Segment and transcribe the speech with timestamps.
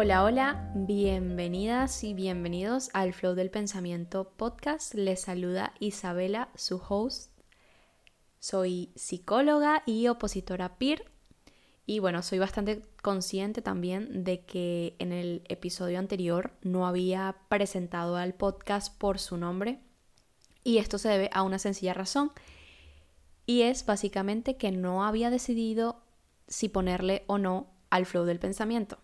[0.00, 4.94] Hola, hola, bienvenidas y bienvenidos al Flow del Pensamiento podcast.
[4.94, 7.32] Les saluda Isabela, su host.
[8.38, 11.10] Soy psicóloga y opositora PIR.
[11.84, 18.14] Y bueno, soy bastante consciente también de que en el episodio anterior no había presentado
[18.14, 19.80] al podcast por su nombre.
[20.62, 22.30] Y esto se debe a una sencilla razón.
[23.46, 26.04] Y es básicamente que no había decidido
[26.46, 29.00] si ponerle o no al flow del pensamiento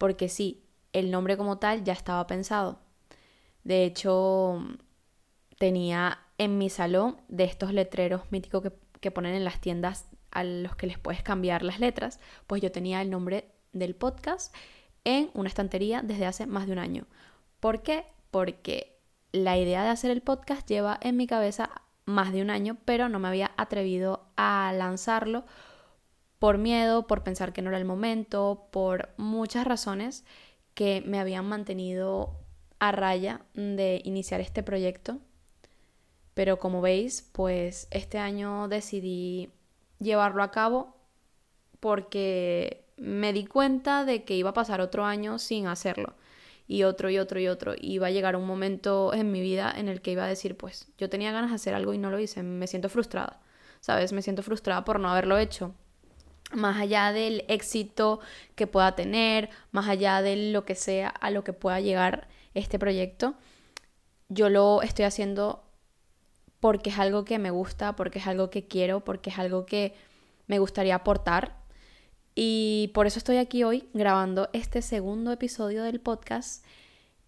[0.00, 0.64] porque sí,
[0.94, 2.80] el nombre como tal ya estaba pensado.
[3.64, 4.64] De hecho,
[5.58, 8.64] tenía en mi salón de estos letreros míticos
[8.98, 12.72] que, ponen en las tiendas a los que les puedes cambiar las letras, pues yo
[12.72, 14.54] tenía el nombre del podcast
[15.04, 17.06] en una estantería desde hace más de un año.
[17.60, 18.06] ¿Por qué?
[18.30, 18.96] Porque
[19.32, 21.68] la idea de hacer el podcast lleva en mi cabeza
[22.06, 25.44] más de un año, pero no me había atrevido a lanzarlo
[26.40, 30.24] por miedo, por pensar que no era el momento, por muchas razones
[30.74, 32.34] que me habían mantenido
[32.78, 35.18] a raya de iniciar este proyecto.
[36.32, 39.50] Pero como veis, pues este año decidí
[39.98, 40.96] llevarlo a cabo
[41.78, 46.14] porque me di cuenta de que iba a pasar otro año sin hacerlo.
[46.66, 47.74] Y otro y otro y otro.
[47.78, 50.88] Iba a llegar un momento en mi vida en el que iba a decir, pues
[50.96, 52.42] yo tenía ganas de hacer algo y no lo hice.
[52.42, 53.40] Me siento frustrada.
[53.80, 54.12] ¿Sabes?
[54.12, 55.74] Me siento frustrada por no haberlo hecho
[56.52, 58.20] más allá del éxito
[58.54, 62.78] que pueda tener, más allá de lo que sea a lo que pueda llegar este
[62.78, 63.34] proyecto,
[64.28, 65.64] yo lo estoy haciendo
[66.60, 69.94] porque es algo que me gusta, porque es algo que quiero, porque es algo que
[70.46, 71.56] me gustaría aportar.
[72.34, 76.64] Y por eso estoy aquí hoy grabando este segundo episodio del podcast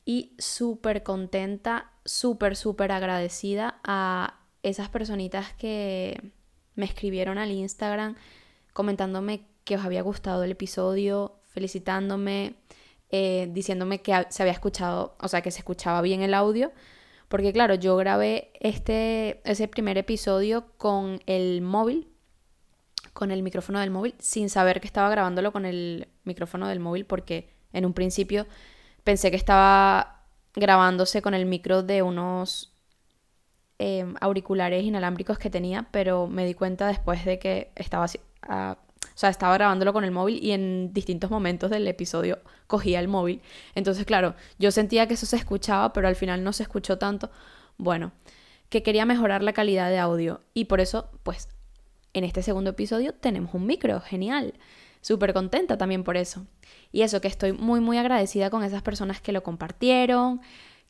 [0.05, 6.33] y súper contenta, súper, súper agradecida a esas personitas que
[6.75, 8.17] me escribieron al Instagram
[8.73, 12.55] comentándome que os había gustado el episodio, felicitándome,
[13.11, 16.73] eh, diciéndome que se había escuchado, o sea, que se escuchaba bien el audio.
[17.29, 22.09] Porque claro, yo grabé este, ese primer episodio con el móvil,
[23.15, 27.07] con el micrófono del móvil, sin saber que estaba grabándolo con el micrófono del móvil,
[27.07, 28.47] porque en un principio
[29.05, 30.25] pensé que estaba
[30.55, 32.75] grabándose con el micro de unos
[33.79, 38.07] em, auriculares inalámbricos que tenía, pero me di cuenta después de que estaba
[38.49, 38.77] o
[39.15, 43.43] sea, estaba grabándolo con el móvil y en distintos momentos del episodio cogía el móvil.
[43.75, 47.31] Entonces, claro, yo sentía que eso se escuchaba, pero al final no se escuchó tanto.
[47.77, 48.13] Bueno,
[48.69, 51.49] que quería mejorar la calidad de audio y por eso, pues,
[52.15, 54.55] en este segundo episodio tenemos un micro, genial.
[55.03, 56.47] Súper contenta también por eso.
[56.93, 60.41] Y eso, que estoy muy, muy agradecida con esas personas que lo compartieron,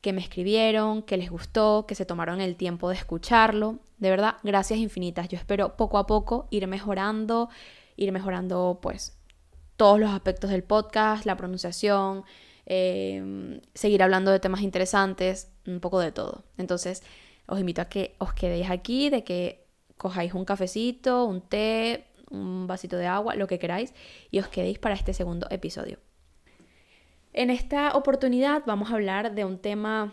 [0.02, 3.78] que me escribieron, que les gustó, que se tomaron el tiempo de escucharlo.
[3.98, 5.28] De verdad, gracias infinitas.
[5.28, 7.48] Yo espero poco a poco ir mejorando,
[7.96, 9.16] ir mejorando pues
[9.76, 12.24] todos los aspectos del podcast, la pronunciación,
[12.66, 16.44] em, seguir hablando de temas interesantes, un poco de todo.
[16.58, 17.02] Entonces,
[17.46, 22.66] os invito a que os quedéis aquí, de que cojáis un cafecito, un té, un
[22.66, 23.94] vasito de agua, lo que queráis,
[24.32, 25.98] y os quedéis para este segundo episodio.
[27.32, 30.12] En esta oportunidad vamos a hablar de un tema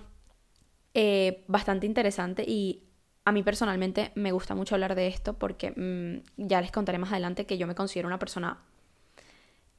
[0.94, 2.84] eh, bastante interesante y
[3.26, 7.12] a mí personalmente me gusta mucho hablar de esto porque mm, ya les contaré más
[7.12, 8.60] adelante que yo me considero una persona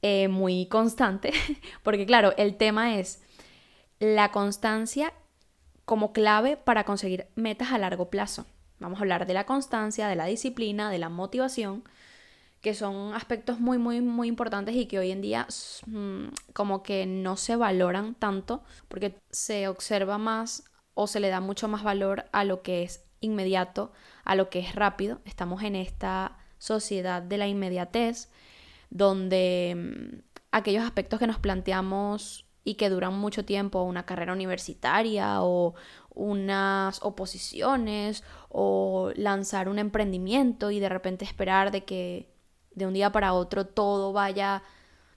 [0.03, 1.31] eh, muy constante,
[1.83, 3.21] porque claro, el tema es
[3.99, 5.13] la constancia
[5.85, 8.45] como clave para conseguir metas a largo plazo.
[8.79, 11.83] Vamos a hablar de la constancia, de la disciplina, de la motivación
[12.61, 15.47] que son aspectos muy, muy, muy importantes y que hoy en día
[15.87, 20.63] mm, como que no se valoran tanto porque se observa más
[20.93, 23.91] o se le da mucho más valor a lo que es inmediato,
[24.23, 25.21] a lo que es rápido.
[25.25, 28.29] Estamos en esta sociedad de la inmediatez
[28.91, 30.19] donde mm,
[30.51, 35.73] aquellos aspectos que nos planteamos y que duran mucho tiempo, una carrera universitaria o
[36.13, 42.29] unas oposiciones o lanzar un emprendimiento y de repente esperar de que
[42.73, 44.63] de un día para otro todo vaya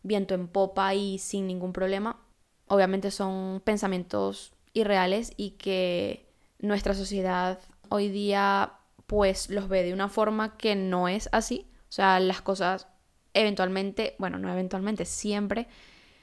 [0.03, 2.21] viento en popa y sin ningún problema,
[2.69, 6.29] obviamente son pensamientos irreales y que
[6.59, 7.59] nuestra sociedad
[7.89, 8.73] hoy día
[9.07, 11.67] pues los ve de una forma que no es así.
[11.89, 12.89] O sea, las cosas
[13.35, 15.69] eventualmente, bueno, no eventualmente, siempre,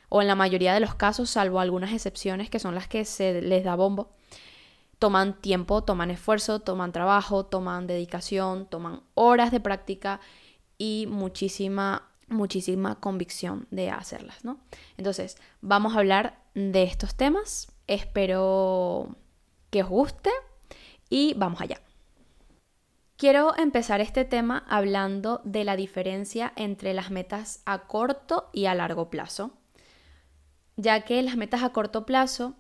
[0.09, 3.41] o en la mayoría de los casos, salvo algunas excepciones que son las que se
[3.41, 4.11] les da bombo,
[4.99, 10.19] toman tiempo, toman esfuerzo, toman trabajo, toman dedicación, toman horas de práctica
[10.81, 14.57] y muchísima, muchísima convicción de hacerlas, ¿no?
[14.97, 17.71] Entonces, vamos a hablar de estos temas.
[17.85, 19.15] Espero
[19.69, 20.31] que os guste
[21.07, 21.79] y vamos allá.
[23.15, 28.73] Quiero empezar este tema hablando de la diferencia entre las metas a corto y a
[28.73, 29.51] largo plazo.
[30.77, 32.55] ya que las metas a corto plazo,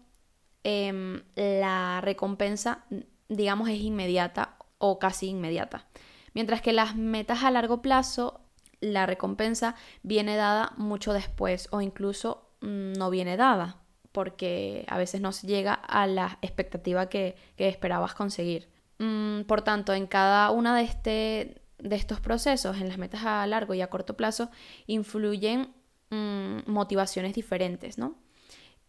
[0.63, 2.85] em, la recompensa,
[3.29, 5.87] digamos, es inmediata o casi inmediata.
[6.33, 8.41] Mientras que las metas a largo plazo,
[8.79, 13.77] la recompensa viene dada mucho después o incluso mm, no viene dada,
[14.11, 18.69] porque a veces no se llega a la expectativa que, esperabas conseguir.
[18.99, 23.45] Mm, por tanto, en cada una de, este, de estos procesos, en las metas a
[23.47, 24.49] largo y a corto plazo,
[24.87, 25.73] influyen
[26.09, 28.15] mm, motivaciones diferentes, ¿no?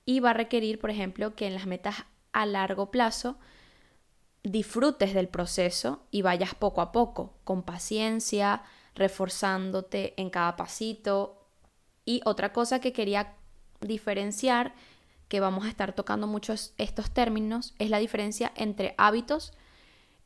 [0.05, 3.39] Y va a requerir, por ejemplo, que en las metas a largo plazo
[4.45, 8.63] disfrutes del proceso y vayas poco a poco, con paciencia,
[8.95, 11.47] reforzándote en cada pasito.
[12.05, 13.35] Y otra cosa que quería
[13.81, 14.75] diferenciar,
[15.29, 19.53] que vamos a estar tocando muchos estos términos, es la diferencia entre hábitos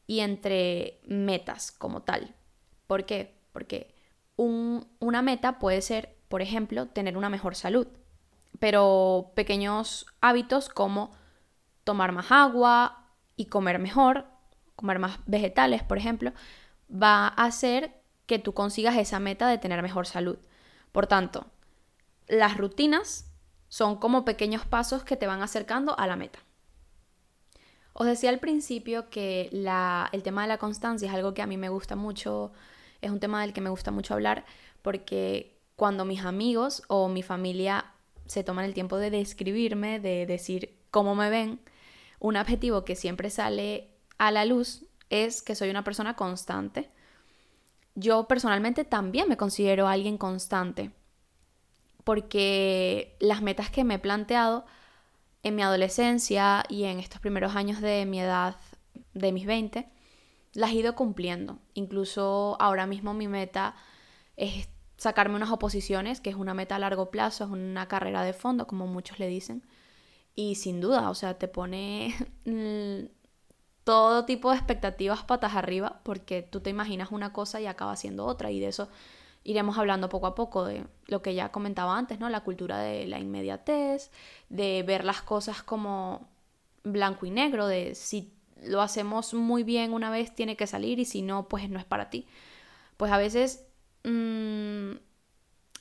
[0.07, 2.35] y entre metas como tal.
[2.87, 3.35] ¿Por qué?
[3.53, 3.95] Porque
[4.37, 7.87] una meta puede ser, por ejemplo, tener una mejor salud,
[8.59, 11.13] pero pequeños hábitos como
[11.85, 13.06] tomar más agua,
[13.37, 14.27] y comer mejor,
[14.75, 16.33] comer más vegetales, por ejemplo,
[16.91, 20.39] va a hacer que tú consigas esa meta de tener mejor salud.
[20.93, 21.47] Por tanto,
[22.27, 23.31] las rutinas
[23.69, 26.39] son como pequeños pasos que te van acercando a la meta.
[27.93, 29.49] Os decía al principio que
[30.13, 32.53] el tema de la constancia es algo que a mí me gusta mucho,
[33.01, 34.45] es un tema del que me gusta mucho hablar,
[34.83, 37.93] porque cuando mis amigos o mi familia
[38.27, 41.61] se toman el tiempo de describirme, de decir cómo me ven,
[42.19, 46.91] un objetivo que siempre sale a la luz es que soy una persona constante.
[47.95, 50.93] Yo personalmente también me considero alguien constante
[52.07, 54.65] porque las metas que me he planteado
[55.43, 58.57] en mi adolescencia y en estos primeros años de mi edad,
[59.13, 59.89] de mis 20,
[60.53, 61.59] las he ido cumpliendo.
[61.75, 63.75] Incluso ahora mismo mi meta
[64.37, 68.33] es sacarme unas oposiciones, que es una meta a largo plazo, es una carrera de
[68.33, 69.65] fondo, como muchos le dicen.
[70.37, 72.15] Y sin duda, o sea, te pone
[73.85, 78.27] todo tipo de expectativas patas arriba porque tú te imaginas una cosa y acaba siendo
[78.27, 78.89] otra y de eso
[79.45, 82.29] iremos hablando poco a poco de lo que ya comentaba antes, ¿no?
[82.29, 84.11] La cultura de la inmediatez,
[84.49, 86.29] de ver las cosas como
[86.83, 88.33] blanco y negro, de si
[88.65, 91.85] lo hacemos muy bien una vez tiene que salir y si no, pues no es
[91.85, 92.27] para ti.
[92.97, 93.65] Pues a veces,
[94.05, 94.93] mm,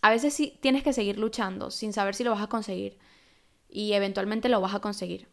[0.02, 3.00] a veces sí tienes que seguir luchando sin saber si lo vas a conseguir
[3.70, 5.28] y eventualmente lo vas a conseguir.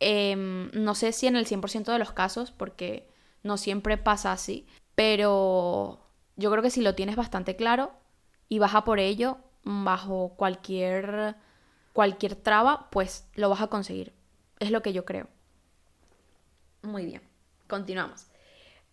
[0.00, 3.08] Em, no sé si en el 100% de los casos, porque
[3.42, 6.00] no siempre pasa así, pero
[6.36, 7.92] yo creo que si lo tienes bastante claro
[8.48, 11.36] y vas a por ello, bajo cualquier,
[11.92, 14.12] cualquier traba, pues lo vas a conseguir.
[14.60, 15.28] Es lo que yo creo.
[16.82, 17.22] Muy bien,
[17.66, 18.26] continuamos.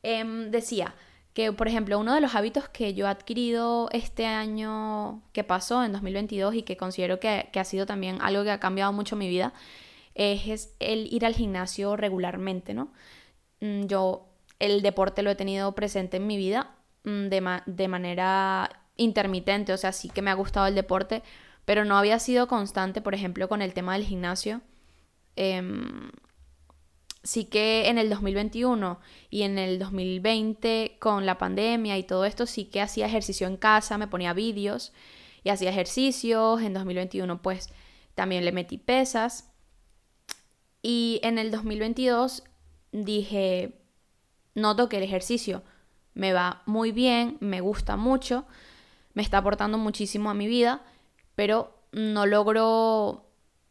[0.04, 0.96] Em, decía,
[1.36, 5.84] que, por ejemplo, uno de los hábitos que yo he adquirido este año que pasó,
[5.84, 9.28] en 2022, y que considero que, ha sido también algo que ha cambiado mucho mi
[9.28, 9.54] vida,
[10.16, 12.94] es, el ir al gimnasio regularmente, ¿no?
[13.60, 14.30] Mm, yo
[14.60, 16.72] el deporte lo he tenido presente en mi vida
[17.04, 21.22] mm, de, de manera intermitente, o sea, sí que me ha gustado el deporte,
[21.66, 24.62] pero no había sido constante, por ejemplo, con el tema del gimnasio.
[25.36, 26.12] Em,
[27.26, 29.00] sí que en el 2021
[29.30, 33.58] y en el 2020 con la pandemia y todo esto sí que hacía ejercicio en
[33.58, 34.94] casa, me ponía vídeos
[35.44, 36.62] y hacía ejercicios.
[36.62, 37.70] En 2021 pues
[38.14, 39.52] también le metí pesas.
[40.82, 42.44] Y en el 2022
[42.92, 43.82] dije,
[44.54, 45.64] noto que el ejercicio
[46.14, 48.46] me va muy bien, me gusta mucho,
[49.14, 50.84] me está aportando muchísimo a mi vida,
[51.34, 53.25] pero no logro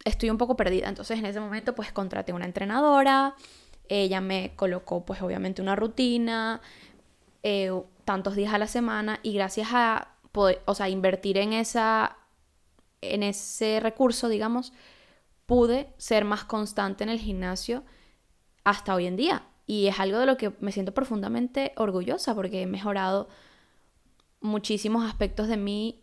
[0.04, 0.88] estoy un poco perdida.
[0.88, 3.34] Entonces en ese momento pues contraté una entrenadora,
[3.88, 6.60] ella me colocó pues obviamente una rutina,
[7.42, 7.72] eh,
[8.04, 12.16] tantos días a la semana y gracias a o sea, invertir en esa
[13.00, 14.72] en ese recurso, digamos,
[15.46, 17.84] pude ser más constante en el gimnasio
[18.64, 19.46] hasta hoy en día.
[19.66, 23.28] Y es algo de lo que me siento profundamente orgullosa porque he mejorado
[24.40, 26.02] muchísimos aspectos de mí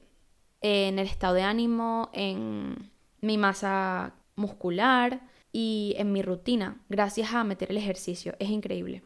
[0.62, 2.91] en el estado de ánimo, en
[3.22, 5.22] mi masa muscular
[5.54, 8.36] y en mi rutina, gracias a meter el ejercicio.
[8.40, 9.04] Es increíble.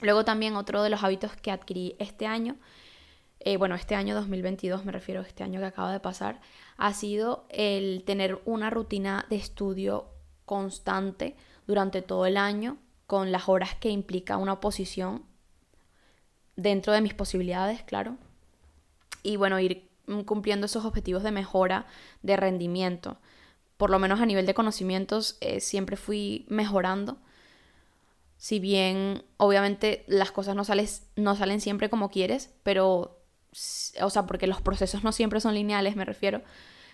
[0.00, 2.56] Luego también otro de los hábitos que adquirí este año,
[3.40, 6.40] eh, bueno, este año 2022 me refiero a este año que acaba de pasar,
[6.76, 10.06] ha sido el tener una rutina de estudio
[10.44, 15.24] constante durante todo el año, con las horas que implica una oposición
[16.56, 18.16] dentro de mis posibilidades, claro.
[19.22, 19.88] Y bueno, ir
[20.24, 21.86] cumpliendo esos objetivos de mejora
[22.22, 23.18] de rendimiento
[23.76, 27.18] por lo menos a nivel de conocimientos, eh, siempre fui mejorando.
[28.36, 30.62] Si bien, obviamente, las cosas no,
[31.16, 33.20] no salen siempre como quieres, pero,
[34.00, 36.42] o sea, porque los procesos no siempre son lineales, me refiero,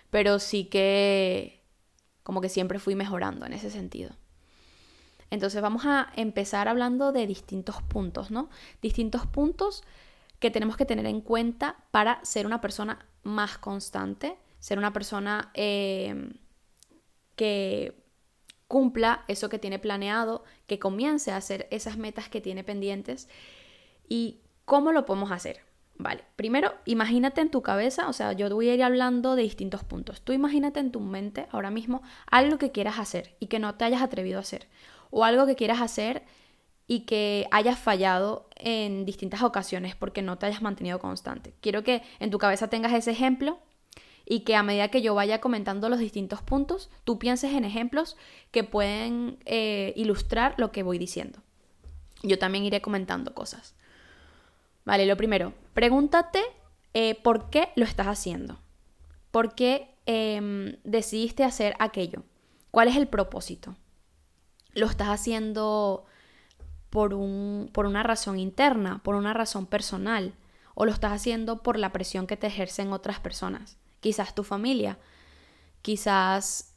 [0.09, 1.63] pero sí que
[2.23, 4.11] como que siempre fui mejorando en ese sentido.
[5.31, 8.49] Entonces vamos a empezar hablando de distintos puntos, ¿no?
[8.81, 9.83] Distintos puntos
[10.39, 15.51] que tenemos que tener en cuenta para ser una persona más constante, ser una persona
[15.53, 16.31] eh,
[17.39, 17.95] que
[18.67, 23.29] cumpla eso que tiene planeado, que comience a hacer esas metas que tiene pendientes.
[24.09, 25.61] ¿Y cómo lo podemos hacer?
[25.97, 29.85] Vale, primero imagínate en tu cabeza, o sea, yo voy a ir hablando de distintos
[29.85, 30.21] puntos.
[30.21, 33.85] Tú imagínate en tu mente ahora mismo algo que quieras hacer y que no te
[33.85, 34.67] hayas atrevido a hacer.
[35.11, 36.23] O algo que quieras hacer
[36.87, 41.53] y que hayas fallado en distintas ocasiones porque no te hayas mantenido constante.
[41.61, 43.59] Quiero que en tu cabeza tengas ese ejemplo
[44.31, 48.15] y que a medida que yo vaya comentando los distintos puntos, tú pienses en ejemplos
[48.51, 51.39] que pueden eh, ilustrar lo que voy diciendo.
[52.21, 53.73] Yo también iré comentando cosas.
[54.85, 56.43] Vale, lo primero, pregúntate
[56.93, 58.59] eh, por qué lo estás haciendo.
[59.31, 62.21] ¿Por qué em, decidiste hacer aquello?
[62.69, 63.77] ¿Cuál es el propósito?
[64.73, 66.05] ¿Lo estás haciendo
[66.91, 70.35] por, un, por una razón interna, por una razón personal?
[70.75, 73.79] ¿O lo estás haciendo por la presión que te ejercen otras personas?
[73.99, 74.97] Quizás tu familia,
[75.81, 76.75] quizás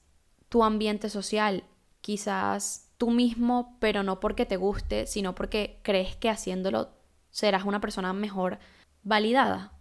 [0.49, 1.65] tu ambiente social,
[2.01, 6.91] quizás tú mismo, pero no porque te guste, sino porque crees que haciéndolo
[7.31, 8.59] serás una persona mejor
[9.03, 9.73] validada.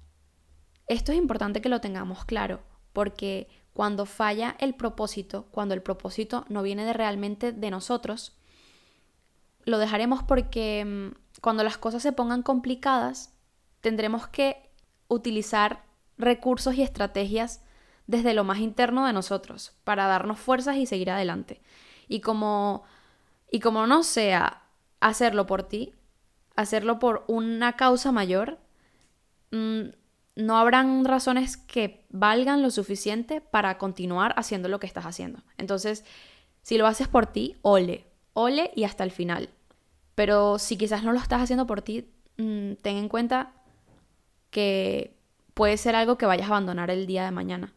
[0.88, 2.62] Esto es importante que lo tengamos claro,
[2.93, 8.36] porque cuando falla el propósito, cuando el propósito no viene de realmente de nosotros,
[9.65, 13.33] lo dejaremos porque mm, cuando las cosas se pongan complicadas,
[13.81, 14.69] tendremos que
[15.07, 15.83] utilizar
[16.18, 17.62] recursos y estrategias
[18.08, 21.62] desde lo más interno de nosotros para darnos fuerzas y seguir adelante.
[22.08, 22.84] Y como
[23.51, 24.63] y como no sea
[25.01, 25.94] hacerlo por ti,
[26.56, 28.60] hacerlo por una causa mayor,
[29.51, 29.89] mm,
[30.36, 35.44] no habrán razones que valgan lo suficiente para continuar haciendo lo que estás haciendo.
[35.58, 36.06] Entonces,
[36.62, 39.50] si lo haces por ti, ole, ole y hasta el final.
[40.15, 43.53] Pero si quizás no lo estás haciendo por ti, mm, ten en cuenta
[44.50, 45.18] que
[45.62, 47.72] puede ser algo que vayas a abandonar el día de mañana.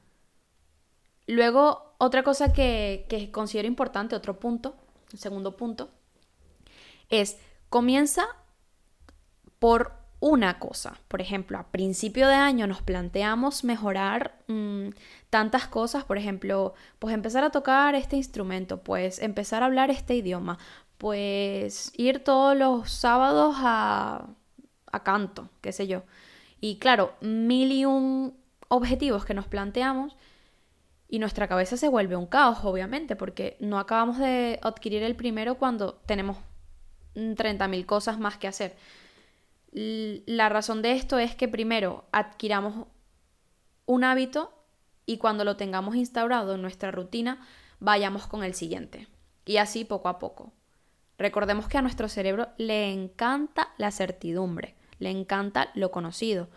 [1.26, 4.74] Luego, otra cosa que, que considero importante, otro punto,
[5.12, 5.90] el segundo punto,
[7.10, 7.36] es
[7.68, 8.24] comienza
[9.58, 10.98] por una cosa.
[11.08, 14.88] Por ejemplo, a principio de año nos planteamos mejorar mm,
[15.28, 20.14] tantas cosas, por ejemplo, pues empezar a tocar este instrumento, pues empezar a hablar este
[20.14, 20.56] idioma,
[20.96, 24.26] pues ir todos los sábados a,
[24.90, 26.04] a canto, qué sé yo.
[26.64, 30.16] Y claro, mil y un objetivos que nos planteamos
[31.10, 35.58] y nuestra cabeza se vuelve un caos, obviamente, porque no acabamos de adquirir el primero
[35.58, 36.38] cuando tenemos
[37.16, 38.76] 30.000 mm, cosas más que hacer.
[39.72, 42.86] La razón de esto es que primero adquiramos
[43.84, 44.50] un hábito
[45.04, 47.46] y cuando lo tengamos instaurado en nuestra rutina,
[47.78, 49.06] vayamos con el siguiente.
[49.44, 50.54] Y así poco a poco.
[51.18, 56.48] Recordemos que a nuestro cerebro le encanta la certidumbre, le encanta lo conocido,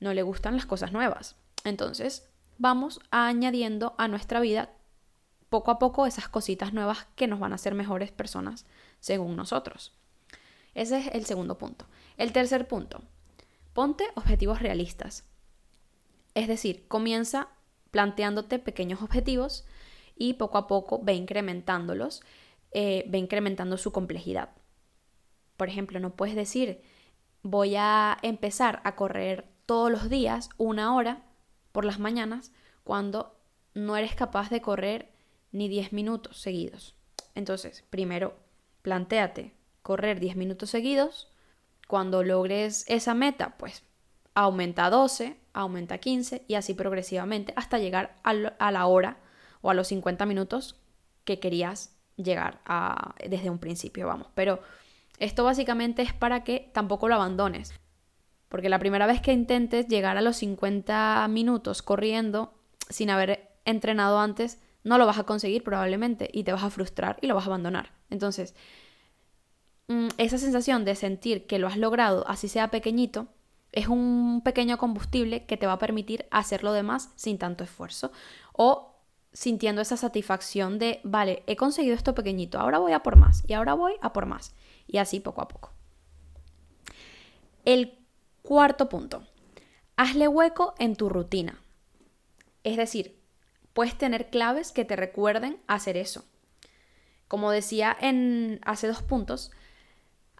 [0.00, 1.36] no le gustan las cosas nuevas.
[1.64, 2.28] Entonces,
[2.58, 4.70] vamos añadiendo a nuestra vida
[5.48, 8.66] poco a poco esas cositas nuevas que nos van a hacer mejores personas
[9.00, 9.92] según nosotros.
[10.74, 11.86] Ese es el segundo punto.
[12.16, 13.02] El tercer punto,
[13.72, 15.24] ponte objetivos realistas.
[16.34, 17.48] Es decir, comienza
[17.90, 19.64] planteándote pequeños objetivos
[20.16, 22.22] y poco a poco ve incrementándolos,
[22.70, 24.50] eh, ve incrementando su complejidad.
[25.56, 26.82] Por ejemplo, no puedes decir,
[27.42, 31.22] voy a empezar a correr todos los días una hora
[31.72, 32.52] por las mañanas
[32.84, 33.36] cuando
[33.74, 35.12] no eres capaz de correr
[35.52, 36.96] ni 10 minutos seguidos.
[37.34, 38.36] Entonces, primero,
[38.82, 41.28] planteate correr 10 minutos seguidos.
[41.88, 43.82] Cuando logres esa meta, pues
[44.34, 49.18] aumenta a 12, aumenta a 15 y así progresivamente hasta llegar a la hora
[49.62, 50.80] o a los 50 minutos
[51.24, 54.28] que querías llegar a, desde un principio, vamos.
[54.34, 54.60] Pero
[55.20, 57.72] esto básicamente es para que tampoco lo abandones.
[58.48, 62.52] Porque la primera vez que intentes llegar a los 50 minutos corriendo
[62.88, 67.18] sin haber entrenado antes, no lo vas a conseguir probablemente y te vas a frustrar
[67.20, 67.92] y lo vas a abandonar.
[68.10, 68.54] Entonces,
[69.90, 73.26] Mm, esa sensación de sentir que lo has logrado, así sea pequeñito,
[73.72, 78.12] es un pequeño combustible que te va a permitir hacer lo demás sin tanto esfuerzo.
[78.52, 79.00] O
[79.32, 83.54] sintiendo esa satisfacción de, vale, he conseguido esto pequeñito, ahora voy a por más y
[83.54, 84.54] ahora voy a por más.
[84.90, 85.70] Y así poco a poco.
[87.64, 87.98] El
[88.42, 89.24] cuarto punto,
[89.96, 91.60] hazle hueco en tu rutina.
[92.64, 93.16] Es decir,
[93.72, 96.24] puedes tener claves que te recuerden hacer eso.
[97.28, 99.52] Como decía en hace dos puntos,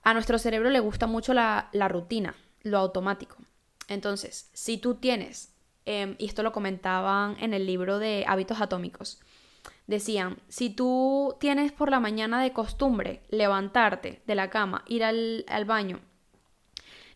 [0.02, 3.36] a nuestro cerebro le gusta mucho la, rutina, lo automático.
[3.86, 5.54] Entonces, si tú tienes,
[5.84, 9.20] em, y esto lo comentaban en el libro de hábitos atómicos,
[9.90, 15.44] decían, si tú tienes por la mañana de costumbre levantarte de la cama, ir al,
[15.66, 15.98] baño,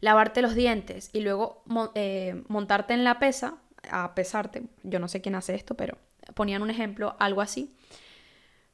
[0.01, 1.63] lavarte los dientes y luego
[1.95, 5.99] eh, montarte en la pesa, a pesarte, yo no sé quién hace esto, pero
[6.35, 7.77] ponían un ejemplo, algo así.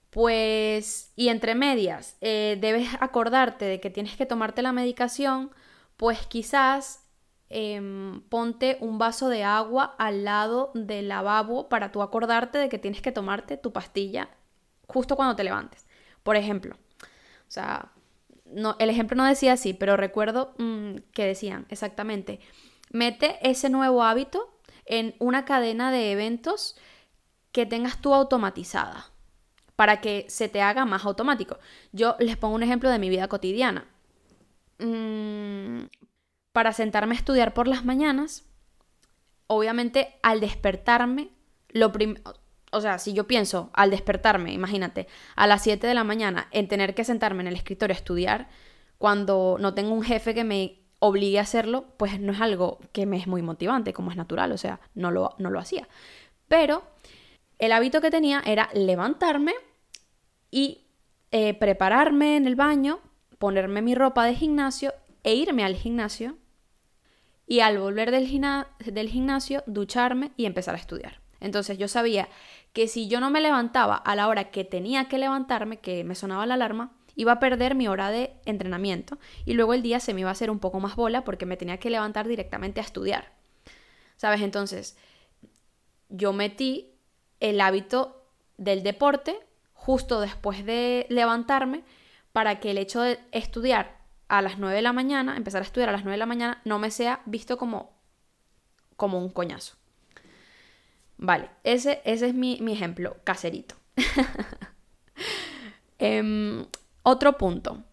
[0.09, 5.51] Pues, y entre medias, eh, debes acordarte de que tienes que tomarte la medicación,
[5.99, 7.05] pues quizás
[7.51, 12.79] em, ponte un vaso de agua al lado del lavabo para tú acordarte de que
[12.79, 14.31] tienes que tomarte tu pastilla
[14.87, 15.87] justo cuando te levantes.
[16.23, 17.91] Por ejemplo, o sea,
[18.47, 22.41] no, el ejemplo no decía así, pero recuerdo mm, que decían exactamente,
[22.91, 24.55] mete ese nuevo hábito
[24.87, 26.77] en una cadena de eventos
[27.53, 29.11] que tengas tú automatizada
[29.77, 31.59] para que se te haga más automático.
[31.93, 33.87] Yo les pongo un ejemplo de mi vida cotidiana.
[34.79, 35.85] Mm,
[36.53, 38.45] para sentarme a estudiar por las mañanas,
[39.47, 41.31] obviamente al despertarme,
[41.69, 41.93] lo
[42.73, 46.69] o sea, si yo pienso al despertarme, imagínate, a las 7 de la mañana en
[46.69, 48.49] tener que sentarme en el escritorio a estudiar,
[48.99, 53.07] cuando no tengo un jefe que me obligue a hacerlo, pues no es algo que
[53.07, 55.89] me es muy motivante, como es natural, o sea, no lo, no lo hacía.
[56.47, 56.83] Pero
[57.59, 59.55] el hábito que tenía era levantarme
[60.51, 60.87] y
[61.33, 63.01] eh, prepararme en el baño,
[63.39, 66.37] ponerme mi ropa de gimnasio e irme al gimnasio
[67.47, 68.29] y al volver del,
[69.09, 71.21] gimnasio ducharme y empezar a estudiar.
[71.41, 72.29] Entonces yo sabía
[72.73, 76.15] que si yo no me levantaba a la hora que tenía que levantarme, que me
[76.15, 80.15] sonaba la alarma, iba a perder mi hora de entrenamiento y luego el día se
[80.15, 82.85] me iba a hacer un poco más bola porque me tenía que levantar directamente a
[82.85, 83.33] estudiar.
[84.17, 84.43] ¿Sabes?
[84.43, 84.97] Entonces,
[86.09, 86.95] yo metí
[87.41, 88.27] el hábito
[88.59, 89.41] del deporte
[89.73, 91.83] justo después de levantarme
[92.33, 94.00] para que el hecho de estudiar
[94.31, 96.63] a las 9 de la mañana, empezar a estudiar a las 9 de la mañana,
[96.65, 97.91] no me sea visto como,
[98.97, 99.75] como un coñazo.
[101.19, 103.75] Vale, ese, ese es mi, ejemplo caserito.
[105.99, 106.65] Em,
[107.03, 107.85] otro punto.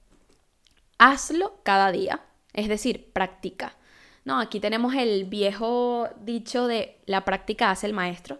[0.97, 2.21] Hazlo cada día,
[2.53, 3.75] es decir, practica.
[4.23, 8.39] No, aquí tenemos el viejo dicho de la práctica hace el maestro,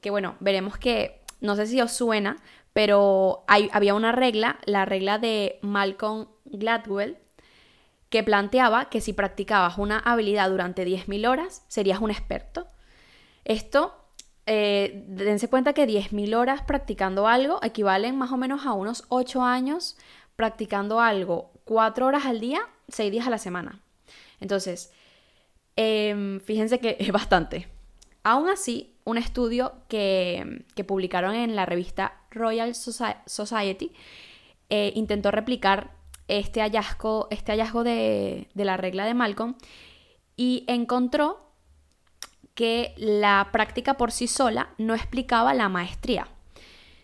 [0.00, 2.38] que bueno, veremos que, no sé si os suena,
[2.72, 7.18] pero había una regla, la regla de Malcolm Gladwell,
[8.14, 12.68] que planteaba que si practicabas una habilidad durante 10.000 horas, serías un experto.
[13.44, 13.92] Esto,
[14.46, 19.42] eh, dense cuenta que 10.000 horas practicando algo equivalen más o menos a unos 8
[19.42, 19.96] años
[20.36, 23.80] practicando algo 4 horas al día, 6 días a la semana.
[24.38, 24.92] Entonces,
[25.74, 27.66] em, fíjense que es bastante.
[28.22, 33.90] Aún así, un estudio que, publicaron en la revista Royal Society
[34.70, 39.56] eh, intentó replicar este hallazgo, este hallazgo de, de la regla de Malcolm
[40.36, 41.44] y encontró
[42.54, 46.28] que la práctica por sí sola no explicaba la maestría,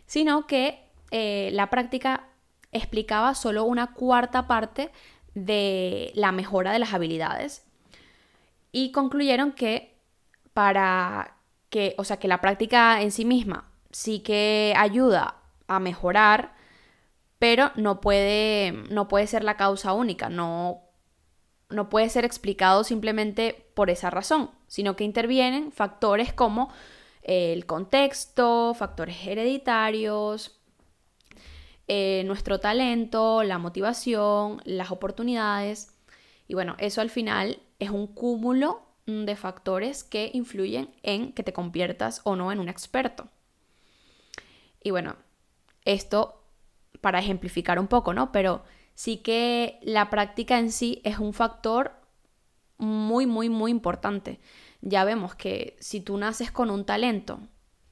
[0.06, 2.28] sino que eh, la práctica
[2.72, 4.90] explicaba solo una cuarta parte
[5.34, 7.64] de la mejora de las habilidades
[8.72, 9.96] y concluyeron que
[10.54, 11.36] para
[11.68, 16.54] que, o sea, que la práctica en sí misma sí que ayuda a mejorar,
[17.40, 20.82] pero no puede, no puede ser la causa única, no,
[21.70, 26.70] no puede ser explicado simplemente por esa razón, sino que intervienen factores como
[27.22, 30.60] el contexto, factores hereditarios,
[31.88, 35.98] eh, nuestro talento, la motivación, las oportunidades.
[36.46, 41.54] Y bueno, eso al final es un cúmulo de factores que influyen en que te
[41.54, 43.28] conviertas o no en un experto.
[44.82, 45.16] Y bueno,
[45.86, 46.39] esto
[47.00, 48.32] para ejemplificar un poco, ¿no?
[48.32, 48.62] Pero
[48.94, 51.92] sí que la práctica en sí es un factor
[52.78, 54.40] muy, muy, muy importante.
[54.80, 57.40] Ya vemos que si tú naces con un talento,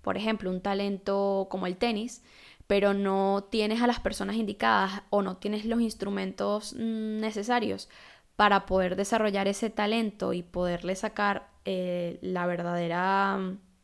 [0.02, 2.22] por ejemplo, un talento como el tenis,
[2.66, 7.88] pero no tienes a las personas indicadas o no tienes los instrumentos mm, necesarios
[8.36, 13.38] para poder desarrollar ese talento y poderle sacar eh, la verdadera,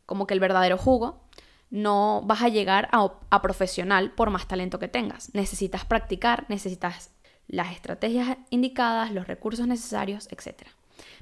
[0.05, 1.24] como que el verdadero jugo,
[1.69, 5.33] no vas a llegar a, profesional por más talento que tengas.
[5.33, 7.11] Necesitas practicar, necesitas
[7.47, 10.67] las estrategias indicadas, los recursos necesarios, etc.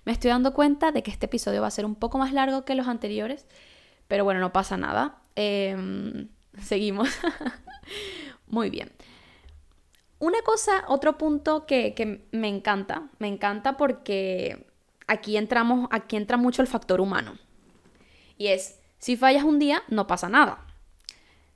[0.05, 2.65] Me estoy dando cuenta de que este episodio va a ser un poco más largo
[2.65, 3.45] que los anteriores,
[4.07, 5.21] pero bueno, no pasa nada.
[5.35, 6.29] Em,
[6.61, 7.09] seguimos.
[8.47, 8.91] Muy bien.
[10.19, 14.67] Una cosa, otro punto que, me encanta, me encanta porque
[15.05, 17.37] aquí entramos, aquí entra mucho el factor humano.
[18.37, 20.65] Y es, si fallas un día, no pasa nada.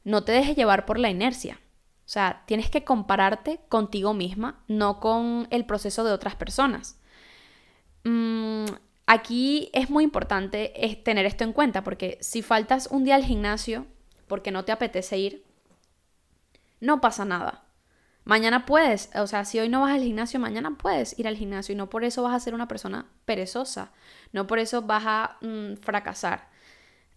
[0.04, 1.62] No te dejes llevar por la inercia.
[2.06, 7.00] O sea, tienes que compararte contigo misma, no con el proceso de otras personas.
[8.04, 8.66] Mm,
[9.06, 10.74] aquí es muy importante
[11.06, 13.88] tener esto en cuenta porque si faltas un día al gimnasio
[14.28, 15.46] porque no te apetece ir,
[16.82, 17.64] no pasa nada.
[18.26, 21.72] Mañana puedes, o sea, si hoy no vas al gimnasio, mañana puedes ir al gimnasio
[21.72, 23.94] y no por eso vas a ser una persona perezosa,
[24.34, 26.57] no por eso vas a mm, fracasar.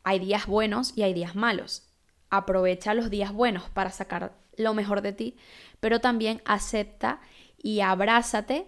[0.03, 1.89] Hay días buenos y hay días malos.
[2.31, 5.37] Aprovecha los días buenos para sacar lo mejor de ti,
[5.81, 7.21] pero también acepta
[7.59, 8.67] y abrázate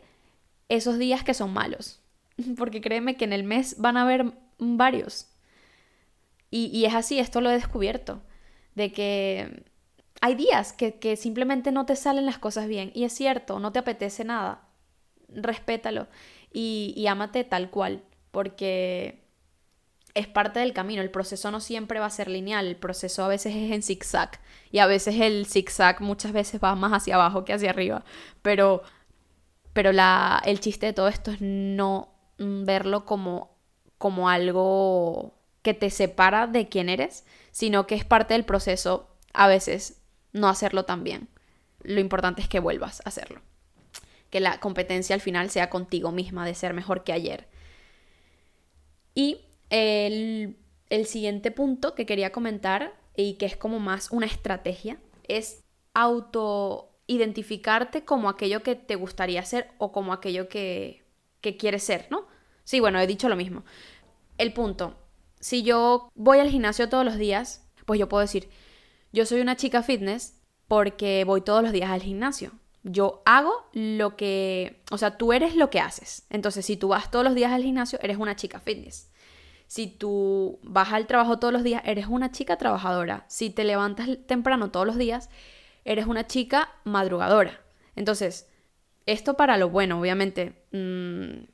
[0.68, 2.00] esos días que son malos.
[2.56, 5.28] Porque créeme que en el mes van a haber varios.
[6.50, 8.22] Y, y es así, esto lo he descubierto,
[8.74, 9.64] de que
[10.20, 13.80] hay días que, simplemente no te salen las cosas bien y es cierto, no te
[13.80, 14.68] apetece nada.
[15.28, 16.06] Respétalo
[16.52, 19.21] y, y ámate tal cual, porque
[20.14, 21.02] es parte del camino.
[21.02, 24.40] El proceso no siempre va a ser lineal, el proceso a veces es en zigzag
[24.70, 28.04] y a veces el zigzag muchas veces va más hacia abajo que hacia arriba.
[28.42, 28.82] Pero,
[29.72, 33.56] pero la, el chiste de todo esto es no verlo como,
[33.98, 39.46] como algo que te separa de quién eres, sino que es parte del proceso a
[39.46, 41.28] veces no hacerlo tan bien.
[41.82, 43.40] Lo importante es que vuelvas a hacerlo.
[44.30, 47.48] Que la competencia al final sea contigo misma de ser mejor que ayer.
[49.14, 50.58] Y el,
[50.90, 56.90] el siguiente punto que quería comentar y que es como más una estrategia es auto
[57.06, 61.02] identificarte como aquello que te gustaría ser o como aquello que,
[61.40, 62.26] que quieres ser, ¿no?
[62.64, 63.64] Sí, bueno, he dicho lo mismo.
[64.38, 64.96] El punto,
[65.40, 68.50] si yo voy al gimnasio todos los días, pues yo puedo decir,
[69.12, 72.52] yo soy una chica fitness porque voy todos los días al gimnasio.
[72.84, 76.26] Yo hago lo que, o sea, tú eres lo que haces.
[76.30, 79.11] Entonces, si tú vas todos los días al gimnasio, eres una chica fitness.
[79.72, 83.24] Si tú vas al trabajo todos los días, eres una chica trabajadora.
[83.28, 85.30] Si te levantas temprano todos los días,
[85.86, 87.58] eres una chica madrugadora.
[87.96, 88.50] Entonces,
[89.06, 91.44] esto para lo bueno, obviamente, mm,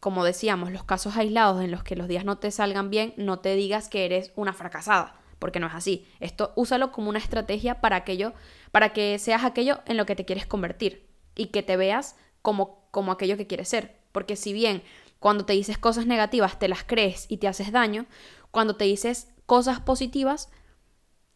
[0.00, 3.38] como decíamos, los casos aislados en los que los días no te salgan bien, no
[3.38, 6.08] te digas que eres una fracasada porque no es así.
[6.18, 8.32] Esto úsalo como una estrategia para aquello,
[8.72, 11.06] para que seas aquello en lo que te quieres convertir
[11.36, 13.94] y que te veas como, como aquello que quieres ser.
[14.10, 14.82] Porque si bien
[15.20, 18.06] cuando te dices cosas negativas te las crees y te haces daño,
[18.50, 20.48] cuando te dices cosas positivas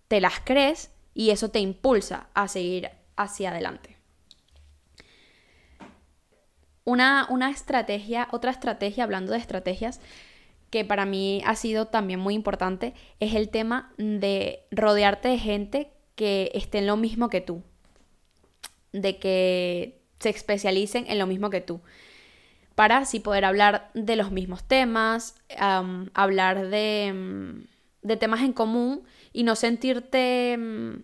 [0.09, 3.97] te las crees y eso te impulsa a seguir hacia adelante.
[6.85, 10.01] Una, una estrategia, otra estrategia, hablando de estrategias,
[10.71, 15.93] que para mí ha sido también muy importante, es el tema de rodearte de gente
[16.15, 17.63] que esté en lo mismo que tú,
[18.93, 21.81] de que se especialicen en lo mismo que tú,
[22.75, 29.03] para así poder hablar de los mismos temas, hablar de, mm, de, temas en común
[29.33, 30.95] y no sentirte mm,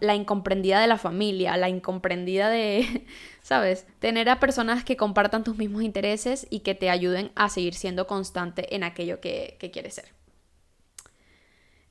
[0.00, 3.06] la incomprendida de la familia, la incomprendida de,
[3.42, 3.86] ¿sabes?
[3.98, 8.06] Tener a personas que compartan tus mismos intereses y que te ayuden a seguir siendo
[8.06, 10.12] constante en aquello que, quieres ser.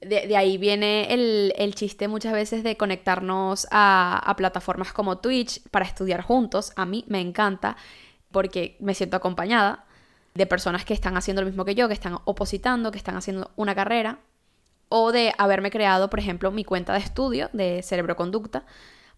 [0.02, 6.22] De, ahí viene el, chiste muchas veces de conectarnos a plataformas como Twitch para estudiar
[6.22, 6.72] juntos.
[6.78, 7.76] A mí me encanta
[8.32, 9.86] porque me siento acompañada
[10.34, 13.52] de personas que están haciendo lo mismo que yo, que están opositando, que están haciendo
[13.56, 14.20] una carrera
[14.90, 18.66] o de haberme creado, por ejemplo, mi cuenta de estudio de cerebroconducta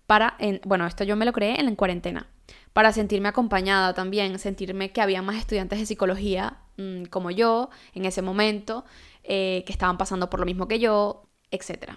[0.05, 2.27] para, bueno, esto yo me lo creé en la cuarentena,
[2.73, 8.05] para sentirme acompañada también, sentirme que había más estudiantes de psicología mm, como yo en
[8.05, 8.83] ese momento,
[9.23, 11.91] eh, que estaban pasando por lo mismo que yo, etc.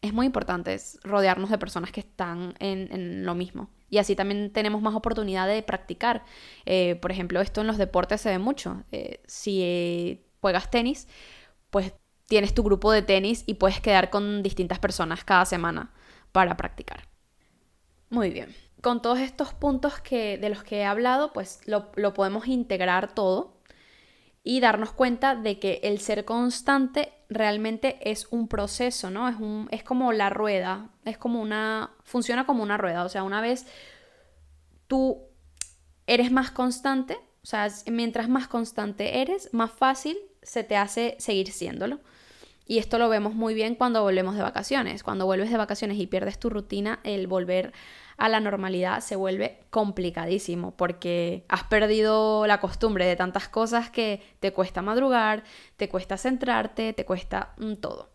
[0.00, 3.68] Es muy importante rodearnos de personas que están en, lo mismo.
[3.92, 6.24] Y así también tenemos más oportunidad de practicar.
[6.64, 8.84] Eh, por ejemplo, esto en los deportes se ve mucho.
[8.90, 11.08] Eh, si juegas tenis,
[11.68, 11.92] pues
[12.26, 15.92] tienes tu grupo de tenis y puedes quedar con distintas personas cada semana
[16.32, 17.06] para practicar.
[18.08, 18.56] Muy bien.
[18.80, 23.60] Con todos estos puntos que, de los que he hablado, pues lo, podemos integrar todo
[24.44, 29.28] y darnos cuenta de que el ser constante realmente es un proceso, ¿no?
[29.28, 33.22] Es, un, es como la rueda, es como una, funciona como una rueda, o sea,
[33.22, 33.66] una vez
[34.88, 35.22] tú
[36.06, 41.52] eres más constante, o sea, mientras más constante eres, más fácil se te hace seguir
[41.52, 42.00] siéndolo.
[42.66, 45.02] Y esto lo vemos muy bien cuando volvemos de vacaciones.
[45.02, 47.72] Cuando vuelves de vacaciones y pierdes tu rutina, el volver
[48.16, 54.22] a la normalidad se vuelve complicadísimo porque has perdido la costumbre de tantas cosas que
[54.40, 55.44] te cuesta madrugar,
[55.76, 58.10] te cuesta centrarte, te cuesta todo.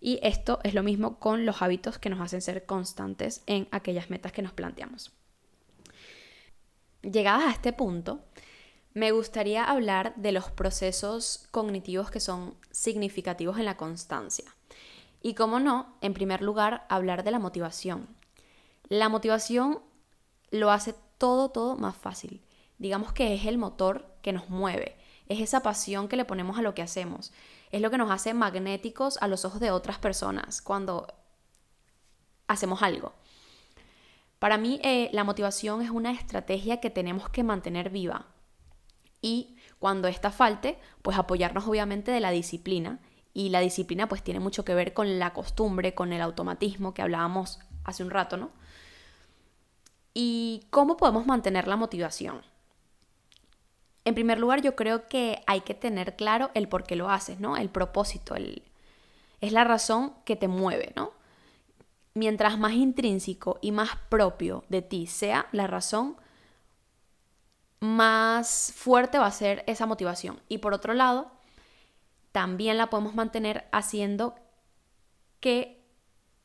[0.00, 4.10] Y esto es lo mismo con los hábitos que nos hacen ser constantes en aquellas
[4.10, 5.12] metas que nos planteamos.
[7.02, 8.24] Llegadas a este punto,
[8.94, 14.44] me gustaría hablar de los procesos cognitivos que son significativos en la constancia.
[15.20, 18.08] Y como no, en primer lugar, hablar de la motivación.
[18.88, 19.80] La motivación
[20.50, 22.42] lo hace todo, todo más fácil.
[22.78, 24.96] Digamos que es el motor que nos mueve,
[25.26, 27.32] es esa pasión que le ponemos a lo que hacemos,
[27.70, 30.62] es lo que nos hace magnéticos a los ojos de otras personas.
[30.62, 31.06] Cuando
[32.46, 33.12] hacemos algo.
[34.38, 38.26] Para mí eh, la motivación es una estrategia que tenemos que mantener viva
[39.20, 43.00] y cuando esta falte, pues apoyarnos obviamente de la disciplina
[43.34, 47.02] y la disciplina pues tiene mucho que ver con la costumbre, con el automatismo que
[47.02, 48.50] hablábamos hace un rato, ¿no?
[50.14, 52.42] ¿Y cómo podemos mantener la motivación?
[54.04, 57.40] En primer lugar, yo creo que hay que tener claro el por qué lo haces,
[57.40, 57.56] ¿no?
[57.56, 58.62] El propósito, el...
[59.40, 61.12] es la razón que te mueve, ¿no?
[62.14, 66.16] Mientras más intrínseco y más propio de ti sea la razón,
[67.80, 70.40] más fuerte va a ser esa motivación.
[70.48, 71.30] Y por otro lado,
[72.32, 74.34] también la podemos mantener haciendo
[75.40, 75.84] que,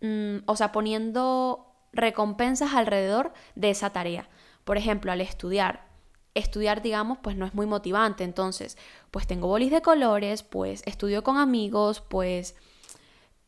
[0.02, 4.28] mm, o sea, poniendo recompensas alrededor de esa tarea.
[4.64, 5.86] Por ejemplo, al estudiar,
[6.34, 8.24] estudiar, digamos, pues no es muy motivante.
[8.24, 8.78] Entonces,
[9.12, 12.56] pues tengo bolis de colores, pues estudio con amigos, pues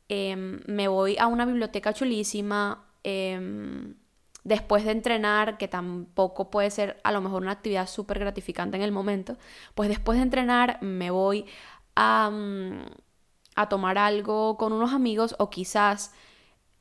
[0.07, 2.85] em, me voy a una biblioteca chulísima.
[3.03, 3.95] Em,
[4.43, 8.83] después de entrenar, que tampoco puede ser a lo mejor una actividad súper gratificante en
[8.83, 9.37] el momento,
[9.73, 11.45] pues después de entrenar me voy
[11.95, 12.85] a, mm,
[13.55, 16.13] a tomar algo con unos amigos o quizás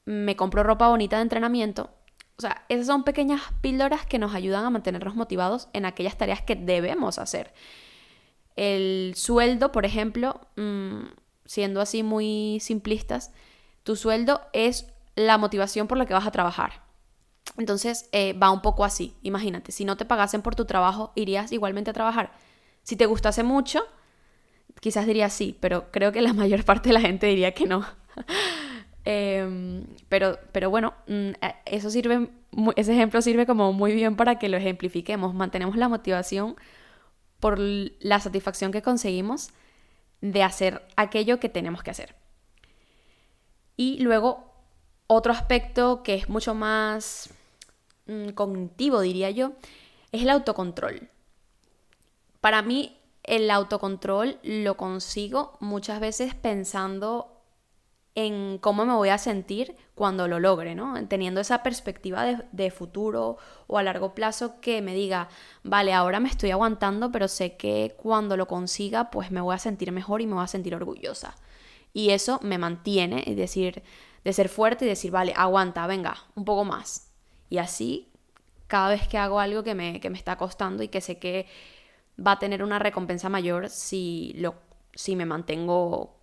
[0.04, 1.90] me compro ropa bonita de entrenamiento.
[2.36, 6.42] O sea, esas son pequeñas píldoras que nos ayudan a mantenernos motivados en aquellas tareas
[6.42, 7.52] que debemos hacer.
[8.56, 11.04] El sueldo, por ejemplo, mm,
[11.44, 13.32] siendo así muy simplistas,
[13.82, 16.82] tu sueldo es la motivación por la que vas a trabajar.
[17.56, 19.14] Entonces eh, va un poco así.
[19.22, 22.32] Imagínate, si no te pagasen por tu trabajo, irías igualmente a trabajar.
[22.82, 23.84] Si te gustase mucho,
[24.80, 27.86] quizás dirías sí, pero creo que la mayor parte de la gente diría que no.
[29.04, 32.30] Em, pero, pero bueno, mm, eh, eso sirve,
[32.76, 35.34] ese ejemplo sirve como muy bien para que lo ejemplifiquemos.
[35.34, 36.56] Mantenemos la motivación
[37.40, 39.50] por la satisfacción que conseguimos
[40.20, 42.14] de hacer aquello que tenemos que hacer.
[43.76, 44.52] Y luego,
[45.06, 47.30] otro aspecto que es mucho más
[48.06, 49.52] mm, cognitivo, diría yo,
[50.12, 51.10] es el autocontrol.
[52.40, 57.33] Para mí, el autocontrol lo consigo muchas veces pensando
[58.14, 60.94] en cómo me voy a sentir cuando lo logre, ¿no?
[61.08, 65.28] Teniendo esa perspectiva de, futuro o a largo plazo que me diga,
[65.64, 69.58] vale, ahora me estoy aguantando, pero sé que cuando lo consiga, pues me voy a
[69.58, 71.34] sentir mejor y me voy a sentir orgullosa.
[71.92, 73.82] Y eso me mantiene, es decir,
[74.22, 77.10] de ser fuerte y decir, vale, aguanta, venga, un poco más.
[77.50, 78.10] Y así,
[78.68, 81.46] cada vez que hago algo que me, que me está costando y que sé que
[82.24, 84.54] va a tener una recompensa mayor si, lo,
[84.94, 86.16] si me mantengo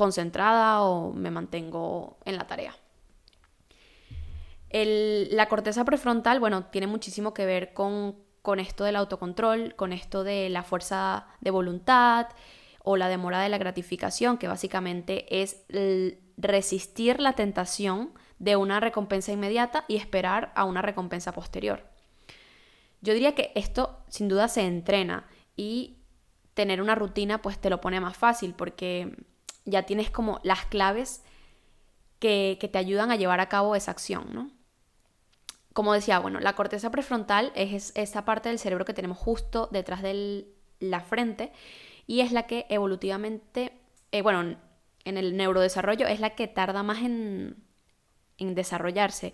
[0.00, 2.74] concentrada o me mantengo en la tarea.
[4.72, 10.24] la corteza prefrontal, bueno, tiene muchísimo que ver con, con esto del autocontrol, con esto
[10.24, 12.28] de la fuerza de voluntad
[12.82, 15.66] o la demora de la gratificación, que básicamente es
[16.38, 21.84] resistir la tentación de una recompensa inmediata y esperar a una recompensa posterior.
[23.02, 25.98] Yo diría que esto sin duda se entrena y
[26.54, 29.14] tener una rutina pues te lo pone más fácil porque
[29.64, 31.22] ya tienes como las claves
[32.18, 34.50] que, te ayudan a llevar a cabo esa acción, ¿no?
[35.72, 40.02] Como decía, bueno, la corteza prefrontal es esa parte del cerebro que tenemos justo detrás
[40.02, 40.46] de
[40.80, 41.52] la frente
[42.06, 43.72] y es la que evolutivamente,
[44.12, 44.56] eh, bueno,
[45.04, 47.56] en el neurodesarrollo es la que tarda más en,
[48.38, 49.32] en desarrollarse.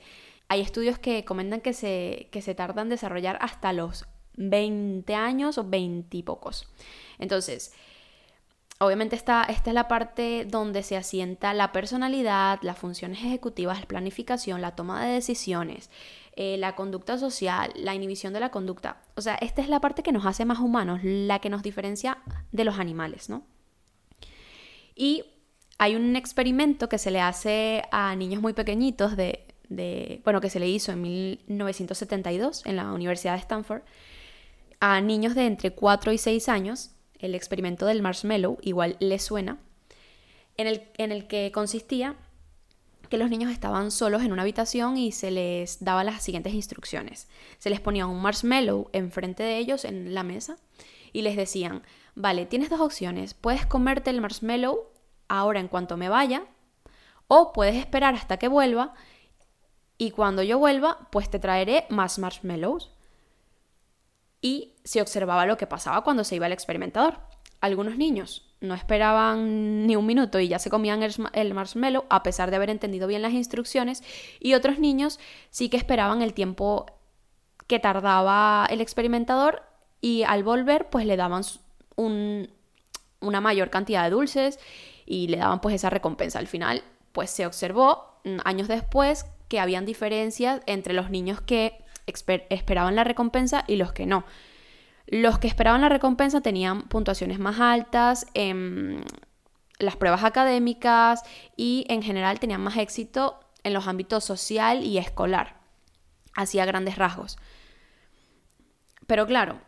[0.48, 4.04] Hay estudios que comentan que se, que se tardan en desarrollar hasta los
[4.36, 6.68] 20 años o 20 y pocos.
[7.18, 7.72] Entonces,
[8.78, 13.86] obviamente esta, esta es la parte donde se asienta la personalidad, las funciones ejecutivas, la
[13.86, 15.90] planificación, la toma de decisiones,
[16.34, 19.02] eh, la conducta social, la inhibición de la conducta.
[19.14, 22.18] O sea, esta es la parte que nos hace más humanos, la que nos diferencia
[22.52, 23.46] de los animales, ¿no?
[24.94, 25.24] Y
[25.78, 30.50] hay un experimento que se le hace a niños muy pequeñitos de, de, bueno, que
[30.50, 33.82] se le hizo en 1972 en la Universidad de Stanford,
[34.80, 39.58] a niños de entre 4 y 6 años el experimento del marshmallow, igual le suena,
[40.56, 42.16] en el, en el que consistía
[43.08, 47.28] que los niños estaban solos en una habitación y se les daba las siguientes instrucciones.
[47.58, 50.56] Se les ponía un marshmallow enfrente de ellos en la mesa
[51.12, 51.82] y les decían,
[52.14, 54.90] vale, tienes dos opciones, puedes comerte el marshmallow
[55.28, 56.44] ahora en cuanto me vaya
[57.28, 58.94] o puedes esperar hasta que vuelva
[59.98, 62.90] y cuando yo vuelva pues te traeré más marshmallows
[64.46, 67.18] y se observaba lo que pasaba cuando se iba el experimentador.
[67.60, 72.50] Algunos niños no esperaban ni un minuto y ya se comían el, marshmallow a pesar
[72.50, 74.04] de haber entendido bien las instrucciones
[74.38, 75.18] y otros niños
[75.50, 76.86] sí que esperaban el tiempo
[77.66, 79.64] que tardaba el experimentador
[80.00, 81.42] y al volver pues le daban
[81.96, 84.60] una mayor cantidad de dulces
[85.06, 86.38] y le daban pues esa recompensa.
[86.38, 91.84] Al final pues se observó mm, años después que habían diferencias entre los niños que
[92.06, 94.24] esperaban la recompensa y los que no.
[95.06, 99.04] Los que esperaban la recompensa tenían puntuaciones más altas en
[99.78, 101.22] las pruebas académicas
[101.56, 105.56] y en general tenían más éxito en los ámbitos social y escolar,
[106.34, 107.36] así a grandes rasgos.
[109.06, 109.60] Pero claro,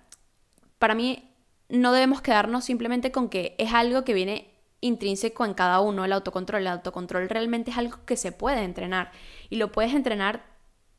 [0.78, 1.30] para mí
[1.68, 6.12] no debemos quedarnos simplemente con que es algo que viene intrínseco en cada uno, el
[6.12, 6.62] autocontrol.
[6.62, 9.12] El autocontrol realmente es algo que se puede entrenar
[9.50, 10.44] y lo puedes entrenar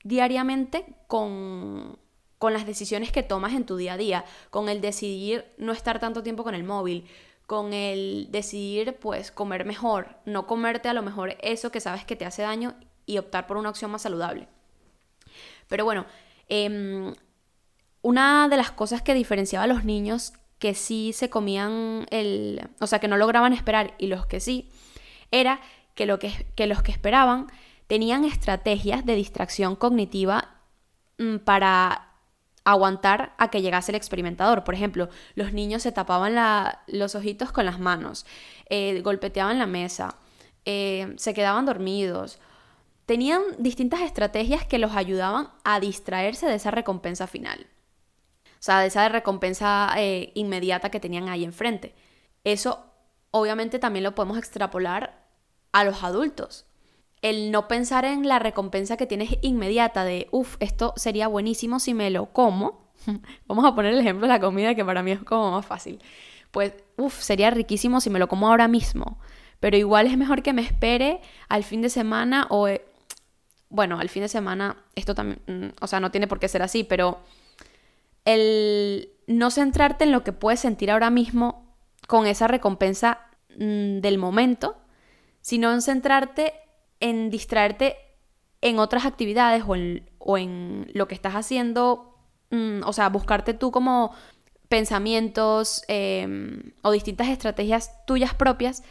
[0.03, 1.97] diariamente con,
[2.37, 5.99] con las decisiones que tomas en tu día a día, con el decidir no estar
[5.99, 7.07] tanto tiempo con el móvil,
[7.45, 12.15] con el decidir pues comer mejor, no comerte a lo mejor eso que sabes que
[12.15, 14.47] te hace daño y optar por una opción más saludable.
[15.67, 16.05] Pero bueno,
[16.47, 17.13] em,
[18.01, 22.87] una de las cosas que diferenciaba a los niños que sí se comían el, o
[22.87, 24.69] sea, que no lograban esperar y los que sí,
[25.31, 25.59] era
[25.95, 27.47] que, lo que, que los que esperaban
[27.89, 30.61] tenían estrategias de distracción cognitiva
[31.17, 32.13] mm, para
[32.63, 34.63] aguantar a que llegase el experimentador.
[34.63, 36.35] Por ejemplo, los niños se tapaban
[36.85, 38.27] los ojitos con las manos,
[38.69, 40.15] eh, golpeteaban la mesa,
[40.65, 42.37] eh, se quedaban dormidos.
[43.07, 47.65] Tenían distintas estrategias que los ayudaban a distraerse de esa recompensa final.
[48.45, 51.95] O sea, de esa recompensa eh, inmediata que tenían ahí enfrente.
[52.43, 52.85] Eso
[53.31, 55.25] obviamente también lo podemos extrapolar
[55.71, 56.68] a los adultos.
[57.21, 61.93] El no pensar en la recompensa que tienes inmediata de, uff, esto sería buenísimo si
[61.93, 62.89] me lo como.
[63.47, 66.01] Vamos a poner el ejemplo de la comida que para mí es como más fácil.
[66.51, 69.19] Pues, uff, sería riquísimo si me lo como ahora mismo.
[69.59, 72.67] Pero igual es mejor que me espere al fin de semana o...
[72.67, 72.85] Eh,
[73.69, 76.63] bueno, al fin de semana esto también, mm, o sea, no tiene por qué ser
[76.63, 77.19] así, pero
[78.25, 81.75] el no centrarte en lo que puedes sentir ahora mismo
[82.07, 83.19] con esa recompensa
[83.57, 84.77] mm, del momento,
[85.41, 86.53] sino en centrarte
[86.99, 87.97] en distraerte
[88.61, 92.17] en otras actividades o en, lo que estás haciendo,
[92.51, 94.13] mm, o sea, buscarte tú como
[94.67, 98.83] pensamientos em, o distintas estrategias tuyas propias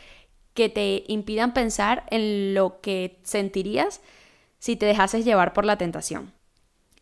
[0.55, 4.01] que te impidan pensar en lo que sentirías
[4.59, 6.33] si te dejases llevar por la tentación.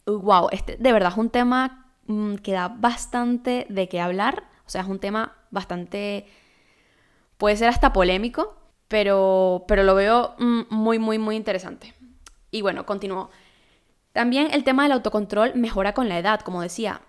[0.07, 4.45] Wow, este de verdad es un tema Mm, que da bastante de qué hablar.
[4.67, 6.27] O sea, es un tema bastante...
[7.37, 8.57] puede ser hasta polémico,
[8.89, 11.95] pero, pero lo veo mm, muy, muy, muy interesante.
[12.51, 13.31] Y bueno, continúo.
[14.13, 17.03] También el tema del autocontrol mejora con la edad, como decía.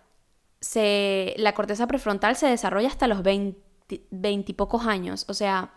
[0.60, 3.62] Se, la corteza prefrontal se desarrolla hasta los 20,
[4.10, 5.26] 20 y pocos años.
[5.30, 5.72] O sea,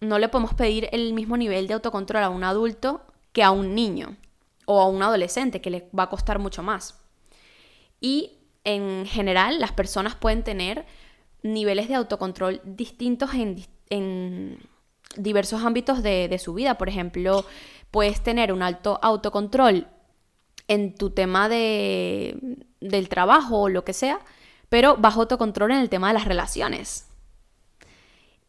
[0.00, 3.74] no le podemos pedir el mismo nivel de autocontrol a un adulto que a un
[3.74, 4.16] niño
[4.66, 6.98] o a un adolescente, que le va a costar mucho más.
[8.00, 8.32] Y
[8.64, 10.84] en general las personas pueden tener
[11.42, 13.30] niveles de autocontrol distintos
[13.88, 14.58] en,
[15.16, 16.78] diversos ámbitos de, su vida.
[16.78, 17.44] Por ejemplo,
[17.90, 19.86] puedes tener un alto autocontrol
[20.68, 24.20] en tu tema de, del trabajo o lo que sea,
[24.68, 27.08] pero bajo autocontrol en el tema de las relaciones.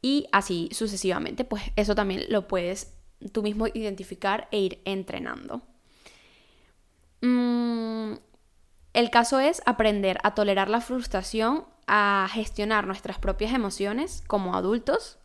[0.02, 2.94] Y así sucesivamente, pues eso también lo puedes
[3.32, 5.62] tú mismo identificar e ir entrenando.
[7.22, 8.14] Mm,
[8.94, 15.17] el caso es aprender a tolerar la frustración, a gestionar nuestras propias emociones como adultos.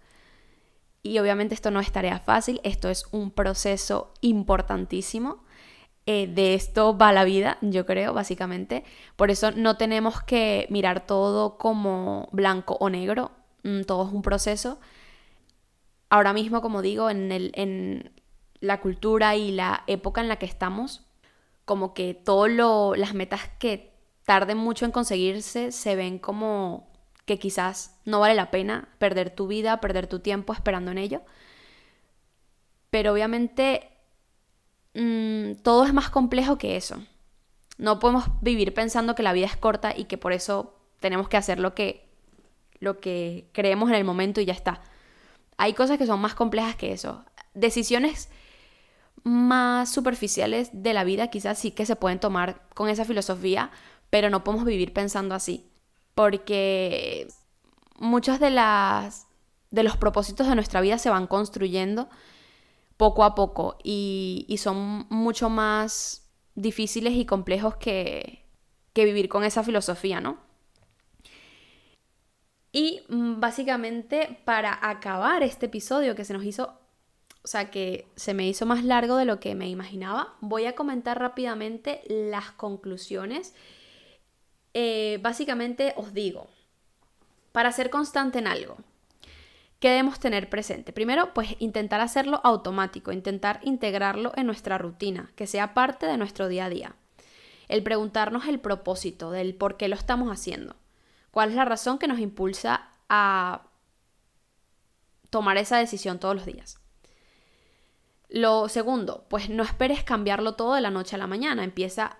[1.03, 5.45] Y obviamente esto no es tarea fácil, esto es un proceso importantísimo.
[6.07, 8.85] Eh, de esto va la vida, yo creo, básicamente.
[9.17, 13.33] Por eso no tenemos que mirar todo como blanco o negro,
[13.65, 14.79] mm, todo es un proceso.
[16.09, 18.13] Ahora mismo, como digo, en, el, en
[18.61, 21.03] la cultura y la época en la que estamos,
[21.65, 22.53] como que todas
[22.99, 23.93] las metas que
[24.25, 26.92] tarden mucho en conseguirse se ven como
[27.25, 31.23] que quizás no vale la pena perder tu vida, perder tu tiempo esperando en ello.
[32.91, 33.89] Pero obviamente
[34.95, 37.03] mm, todo es más complejo que eso.
[37.79, 41.37] No podemos vivir pensando que la vida es corta y que por eso tenemos que
[41.37, 42.09] hacer lo que,
[42.79, 44.83] lo que creemos en el momento y ya está.
[45.57, 47.25] Hay cosas que son más complejas que eso.
[47.55, 48.29] Decisiones
[49.25, 53.71] más superficiales de la vida quizás sí que se pueden tomar con esa filosofía,
[54.11, 55.72] pero no podemos vivir pensando así,
[56.15, 57.29] porque
[57.99, 59.27] muchos de las
[59.71, 62.09] de los propósitos de nuestra vida se van construyendo
[62.99, 68.45] poco a poco y, y son mucho más difíciles y complejos que,
[68.93, 70.37] que vivir con esa filosofía, ¿no?
[72.71, 76.79] Y mm, básicamente para acabar este episodio que se nos hizo
[77.45, 80.37] o sea que se me hizo más largo de lo que me imaginaba.
[80.41, 83.55] Voy a comentar rápidamente las conclusiones.
[84.75, 86.49] Eh, básicamente os digo,
[87.53, 88.79] para ser constante en algo,
[89.81, 90.93] ¿qué debemos tener presente?
[90.93, 96.49] Primero, pues intentar hacerlo automático, intentar integrarlo en nuestra rutina, que sea parte de nuestro
[96.49, 96.97] día a día.
[97.69, 100.77] El preguntarnos el propósito del por qué lo estamos haciendo.
[101.31, 103.63] ¿Cuál es la razón que nos impulsa a
[105.31, 106.79] tomar esa decisión todos los días?
[108.29, 112.17] Lo segundo, pues no esperes cambiarlo todo de la noche a la mañana, empieza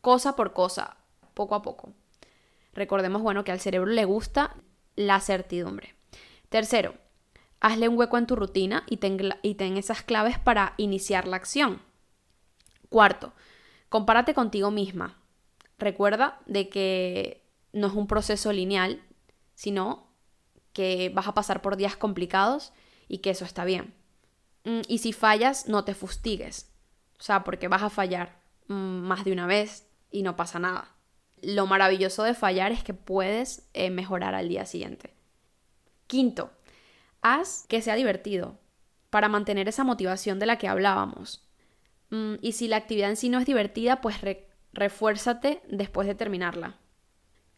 [0.00, 0.96] cosa por cosa,
[1.34, 1.92] poco a poco.
[2.74, 4.56] Recordemos, bueno, que al cerebro le gusta
[4.96, 5.94] la certidumbre.
[6.48, 6.94] Tercero,
[7.60, 11.36] hazle un hueco en tu rutina y ten, y ten esas claves para iniciar la
[11.36, 11.80] acción.
[12.88, 13.32] Cuarto,
[13.88, 15.18] compárate contigo misma.
[15.78, 19.02] Recuerda de que no es un proceso lineal,
[19.54, 20.12] sino
[20.72, 22.72] que vas a pasar por días complicados
[23.08, 23.94] y que eso está bien.
[24.64, 26.70] Mm, y si fallas, no te fustigues.
[27.18, 30.94] O sea, porque vas a fallar mm, más de una vez y no pasa nada.
[31.42, 35.12] Lo maravilloso de fallar es que puedes eh, mejorar al día siguiente.
[36.06, 36.50] Quinto,
[37.20, 38.58] haz que sea divertido
[39.10, 41.46] para mantener esa motivación de la que hablábamos.
[42.10, 44.16] Mm, y si la actividad en sí no es divertida, pues
[44.72, 46.78] refuérzate después de terminarla.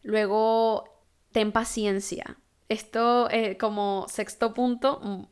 [0.01, 2.37] Luego, ten paciencia.
[2.69, 5.29] Esto eh, como sexto punto,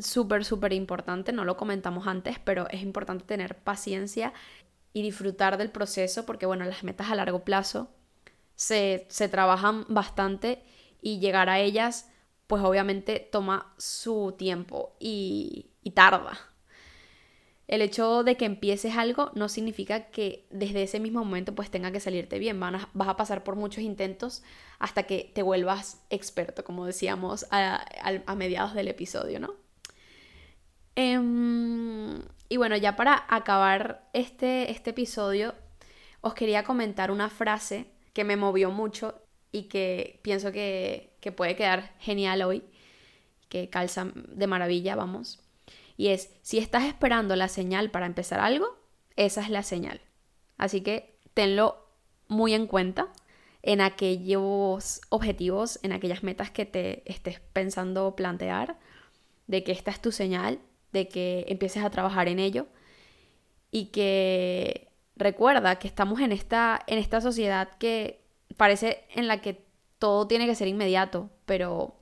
[0.00, 4.32] súper, súper importante, no lo comentamos antes, pero es importante tener paciencia
[4.92, 7.88] y disfrutar del proceso porque, bueno, las metas a largo plazo
[8.54, 10.62] se, se trabajan bastante
[11.00, 12.10] y llegar a ellas,
[12.46, 16.38] pues obviamente toma su tiempo y, y tarda.
[17.68, 21.90] El hecho de que empieces algo no significa que desde ese mismo momento pues tenga
[21.90, 22.60] que salirte bien.
[22.60, 24.42] vas a pasar por muchos intentos
[24.78, 27.84] hasta que te vuelvas experto, como decíamos a,
[28.26, 29.61] a mediados del episodio, ¿no?
[30.94, 35.54] Em, y bueno, ya para acabar este, este episodio,
[36.20, 39.20] os quería comentar una frase que me movió mucho
[39.52, 42.62] y que pienso que, que puede quedar genial hoy,
[43.48, 45.40] que calza de maravilla, vamos.
[45.96, 48.78] Y es, si estás esperando la señal para empezar algo,
[49.16, 50.00] esa es la señal.
[50.58, 51.86] Así que tenlo
[52.28, 53.08] muy en cuenta
[53.62, 58.78] en aquellos objetivos, en aquellas metas que te estés pensando plantear,
[59.46, 60.60] de que esta es tu señal
[60.92, 62.66] de que empieces a trabajar en ello
[63.70, 68.22] y que recuerda que estamos en esta, en esta sociedad que
[68.56, 69.64] parece en la que
[69.98, 71.96] todo tiene que ser inmediato, pero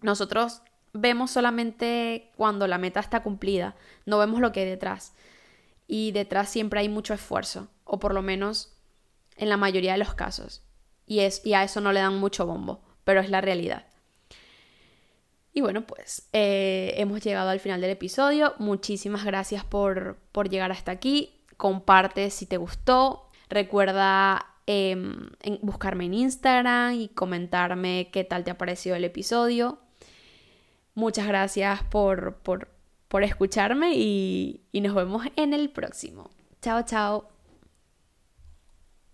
[0.00, 0.62] nosotros
[0.92, 5.14] vemos solamente cuando la meta está cumplida, no vemos lo que hay detrás.
[5.86, 8.76] Y detrás siempre hay mucho esfuerzo, o por lo menos
[9.36, 10.62] en la mayoría de los casos.
[11.06, 13.85] Y, es, y a eso no le dan mucho bombo, pero es la realidad.
[15.56, 18.52] Y bueno, pues eh, hemos llegado al final del episodio.
[18.58, 20.18] Muchísimas gracias por,
[20.50, 21.40] llegar hasta aquí.
[21.56, 23.30] Comparte si te gustó.
[23.48, 25.30] Recuerda em,
[25.62, 29.78] buscarme en Instagram y comentarme qué tal te ha parecido el episodio.
[30.94, 32.68] Muchas gracias por, por,
[33.22, 36.28] escucharme y, y nos vemos en el próximo.
[36.60, 37.35] Chao, chao.